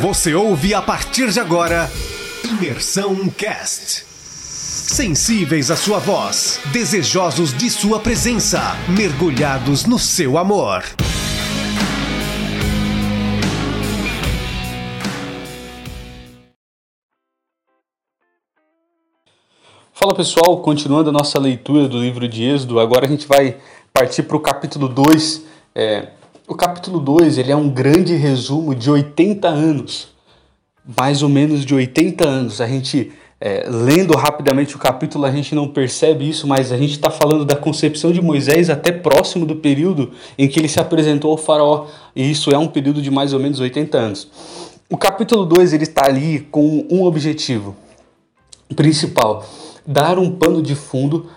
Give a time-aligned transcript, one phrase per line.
[0.00, 1.90] Você ouve a partir de agora
[2.44, 4.04] Imersão Cast.
[4.04, 10.84] Sensíveis à sua voz, desejosos de sua presença, mergulhados no seu amor.
[19.94, 23.56] Fala pessoal, continuando a nossa leitura do livro de Êxodo, agora a gente vai
[23.94, 25.42] partir para o capítulo 2.
[25.74, 26.08] É,
[26.48, 30.08] o capítulo 2 ele é um grande resumo de 80 anos,
[30.96, 32.60] mais ou menos de 80 anos.
[32.60, 36.92] A gente, é, lendo rapidamente o capítulo, a gente não percebe isso, mas a gente
[36.92, 41.32] está falando da concepção de Moisés até próximo do período em que ele se apresentou
[41.32, 44.28] ao faraó, e isso é um período de mais ou menos 80 anos.
[44.88, 47.74] O capítulo 2 ele está ali com um objetivo
[48.76, 49.44] principal
[49.84, 51.28] dar um pano de fundo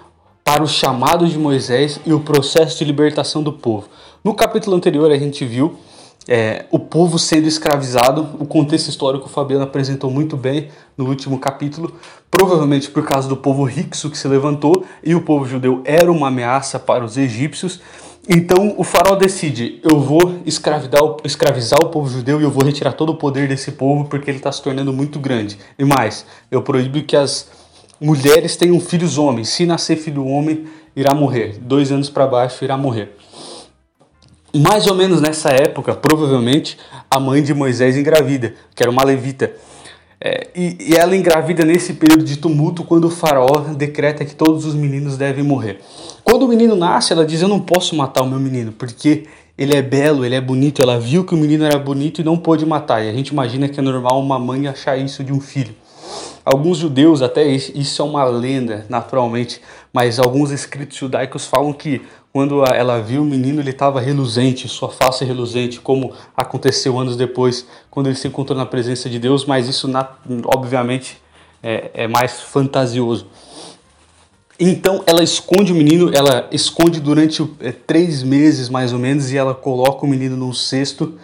[0.49, 3.87] para o chamado de Moisés e o processo de libertação do povo.
[4.23, 5.77] No capítulo anterior, a gente viu
[6.27, 8.27] é, o povo sendo escravizado.
[8.39, 11.93] O contexto histórico o Fabiano apresentou muito bem no último capítulo,
[12.31, 16.29] provavelmente por causa do povo rixo que se levantou e o povo judeu era uma
[16.29, 17.79] ameaça para os egípcios.
[18.27, 23.11] Então o faraó decide: eu vou escravizar o povo judeu e eu vou retirar todo
[23.11, 25.59] o poder desse povo porque ele está se tornando muito grande.
[25.77, 27.58] E mais, eu proíbo que as
[27.99, 29.49] mulheres tenham filhos homens.
[29.49, 31.57] Se nascer filho homem, irá morrer.
[31.61, 33.15] Dois anos para baixo, irá morrer.
[34.55, 36.77] Mais ou menos nessa época, provavelmente,
[37.09, 39.51] a mãe de Moisés engravida, que era uma levita.
[40.21, 44.65] É, e, e, ela engravida nesse período de tumulto quando o faraó decreta que todos
[44.65, 45.79] os meninos devem morrer.
[46.23, 49.27] Quando o menino nasce, ela diz: Eu não posso matar o meu menino, porque
[49.57, 50.81] ele é belo, ele é bonito.
[50.81, 53.01] Ela viu que o menino era bonito e não pôde matar.
[53.05, 55.73] E a gente imagina que é normal uma mãe achar isso de um filho.
[56.45, 59.61] Alguns judeus, até isso é uma lenda, naturalmente,
[59.93, 62.01] mas alguns escritos judaicos falam que
[62.31, 67.65] quando ela viu o menino, ele estava reluzente, sua face reluzente, como aconteceu anos depois,
[67.89, 69.89] quando ele se encontrou na presença de Deus, mas isso,
[70.45, 71.21] obviamente,
[71.61, 73.27] é, é mais fantasioso.
[74.59, 79.37] Então ela esconde o menino, ela esconde durante é, três meses mais ou menos, e
[79.37, 81.17] ela coloca o menino num cesto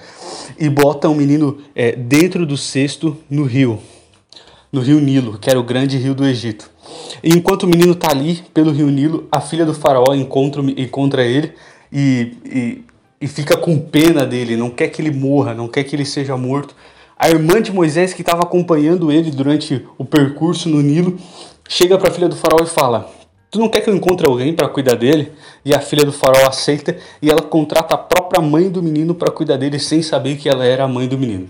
[0.58, 3.80] e bota o menino é, dentro do cesto no rio
[4.76, 6.70] no rio Nilo, que era o grande rio do Egito.
[7.24, 11.24] E enquanto o menino está ali pelo rio Nilo, a filha do faraó encontra, encontra
[11.24, 11.54] ele
[11.92, 12.84] e, e,
[13.22, 16.36] e fica com pena dele, não quer que ele morra, não quer que ele seja
[16.36, 16.76] morto.
[17.18, 21.18] A irmã de Moisés, que estava acompanhando ele durante o percurso no Nilo,
[21.70, 23.10] chega para a filha do faraó e fala:
[23.50, 25.32] Tu não quer que eu encontre alguém para cuidar dele?
[25.64, 29.32] E a filha do faraó aceita e ela contrata a própria mãe do menino para
[29.32, 31.48] cuidar dele sem saber que ela era a mãe do menino.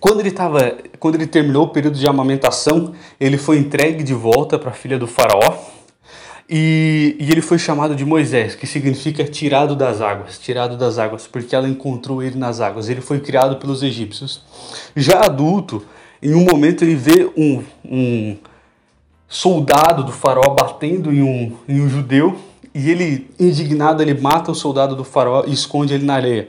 [0.00, 4.58] Quando ele, tava, quando ele terminou o período de amamentação, ele foi entregue de volta
[4.58, 5.56] para a filha do faraó
[6.48, 11.26] e, e, ele foi chamado de Moisés, que significa tirado das águas, tirado das águas,
[11.26, 12.88] porque ela encontrou ele nas águas.
[12.88, 14.42] Ele foi criado pelos egípcios.
[14.94, 15.82] Já adulto,
[16.22, 18.36] em um momento ele vê um, um
[19.28, 22.38] soldado do faraó batendo em um, em um judeu
[22.72, 26.48] e ele, indignado, ele mata o soldado do faraó e esconde ele na areia.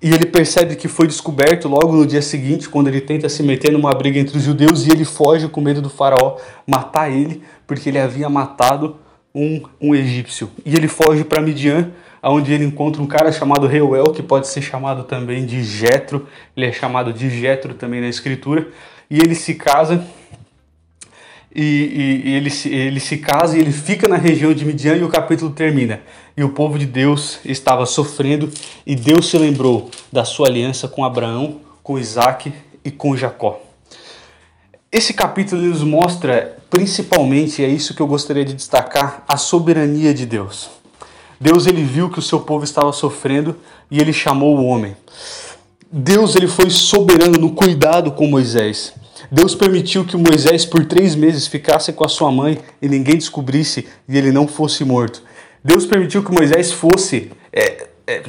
[0.00, 3.72] E ele percebe que foi descoberto logo no dia seguinte, quando ele tenta se meter
[3.72, 7.88] numa briga entre os judeus e ele foge com medo do faraó matar ele, porque
[7.88, 8.96] ele havia matado
[9.34, 10.50] um, um egípcio.
[10.64, 11.90] E ele foge para Midian,
[12.22, 16.66] onde ele encontra um cara chamado Reuel, que pode ser chamado também de Jetro, ele
[16.66, 18.68] é chamado de Jetro também na escritura,
[19.10, 20.04] e ele se casa
[21.54, 24.96] e, e, e, ele, se, ele se casa e ele fica na região de Midian
[24.96, 26.00] e o capítulo termina.
[26.36, 28.50] E o povo de Deus estava sofrendo
[28.86, 32.52] e Deus se lembrou da sua aliança com Abraão, com Isaac
[32.84, 33.60] e com Jacó.
[34.90, 40.26] Esse capítulo nos mostra principalmente, é isso que eu gostaria de destacar, a soberania de
[40.26, 40.70] Deus.
[41.40, 43.56] Deus ele viu que o seu povo estava sofrendo
[43.90, 44.96] e ele chamou o homem.
[45.90, 48.92] Deus ele foi soberano no cuidado com Moisés.
[49.30, 53.86] Deus permitiu que Moisés por três meses ficasse com a sua mãe e ninguém descobrisse
[54.08, 55.22] e ele não fosse morto.
[55.62, 58.22] Deus permitiu que Moisés fosse é, é,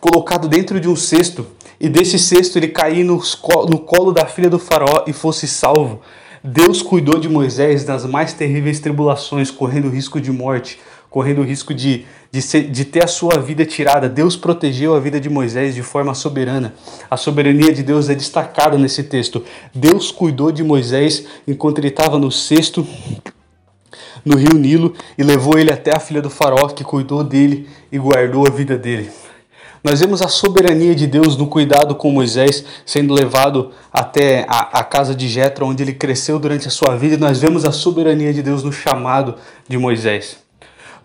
[0.00, 1.46] colocado dentro de um cesto
[1.78, 3.20] e desse cesto ele cair no,
[3.68, 6.00] no colo da filha do faraó e fosse salvo.
[6.42, 10.78] Deus cuidou de Moisés das mais terríveis tribulações, correndo risco de morte,
[11.10, 14.08] correndo risco de, de, ser, de ter a sua vida tirada.
[14.08, 16.74] Deus protegeu a vida de Moisés de forma soberana.
[17.10, 19.42] A soberania de Deus é destacada nesse texto.
[19.74, 22.86] Deus cuidou de Moisés enquanto ele estava no cesto
[24.24, 27.98] no rio Nilo e levou ele até a filha do faraó que cuidou dele e
[27.98, 29.10] guardou a vida dele.
[29.82, 34.84] Nós vemos a soberania de Deus no cuidado com Moisés sendo levado até a, a
[34.84, 38.34] casa de Jetro, onde ele cresceu durante a sua vida, e nós vemos a soberania
[38.34, 39.36] de Deus no chamado
[39.68, 40.47] de Moisés.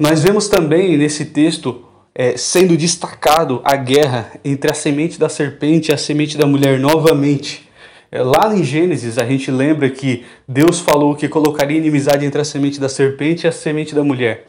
[0.04, 5.92] Nós vemos também nesse texto é, sendo destacado a guerra entre a semente da serpente
[5.92, 7.70] e a semente da mulher novamente.
[8.12, 12.44] É, lá em Gênesis, a gente lembra que Deus falou que colocaria inimizade entre a
[12.44, 14.46] semente da serpente e a semente da mulher,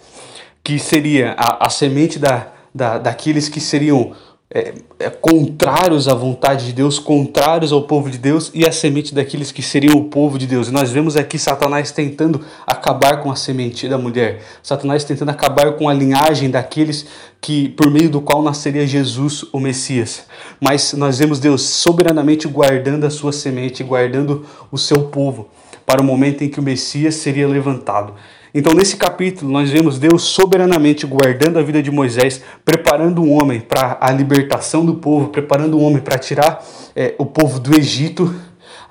[0.64, 4.12] que seria a, a semente da, da, daqueles que seriam
[4.54, 9.12] é, é, contrários à vontade de Deus, contrários ao povo de Deus e a semente
[9.12, 10.68] daqueles que seriam o povo de Deus.
[10.68, 15.72] E nós vemos aqui Satanás tentando acabar com a semente da mulher, Satanás tentando acabar
[15.72, 17.04] com a linhagem daqueles
[17.40, 20.22] que por meio do qual nasceria Jesus, o Messias.
[20.60, 25.48] Mas nós vemos Deus soberanamente guardando a sua semente, guardando o seu povo
[25.84, 28.14] para o momento em que o Messias seria levantado.
[28.56, 33.58] Então, nesse capítulo, nós vemos Deus soberanamente guardando a vida de Moisés, preparando um homem
[33.58, 36.64] para a libertação do povo, preparando um homem para tirar
[36.94, 38.32] é, o povo do Egito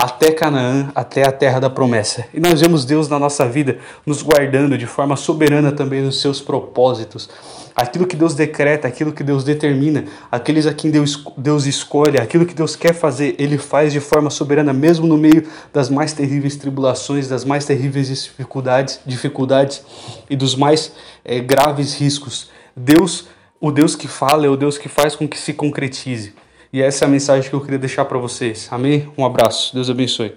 [0.03, 2.25] até Canaã, até a terra da promessa.
[2.33, 6.41] E nós vemos Deus na nossa vida nos guardando de forma soberana também nos seus
[6.41, 7.29] propósitos
[7.73, 12.45] aquilo que Deus decreta, aquilo que Deus determina, aqueles a quem Deus, Deus escolhe, aquilo
[12.45, 16.57] que Deus quer fazer, Ele faz de forma soberana, mesmo no meio das mais terríveis
[16.57, 19.83] tribulações, das mais terríveis dificuldades, dificuldades
[20.29, 20.91] e dos mais
[21.23, 22.51] é, graves riscos.
[22.75, 23.29] Deus,
[23.59, 26.42] o Deus que fala, é o Deus que faz com que se concretize.
[26.73, 28.67] E essa é a mensagem que eu queria deixar para vocês.
[28.71, 29.07] Amém?
[29.15, 29.75] Um abraço.
[29.75, 30.33] Deus abençoe.